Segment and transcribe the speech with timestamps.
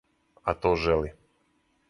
[0.43, 1.13] А то жели.